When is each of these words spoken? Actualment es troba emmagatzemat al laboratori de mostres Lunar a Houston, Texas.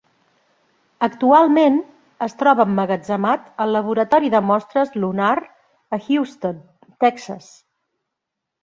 Actualment 1.07 1.77
es 2.27 2.33
troba 2.39 2.65
emmagatzemat 2.69 3.45
al 3.67 3.77
laboratori 3.77 4.33
de 4.37 4.43
mostres 4.53 4.99
Lunar 5.05 5.31
a 5.99 6.03
Houston, 6.09 6.67
Texas. 7.07 7.55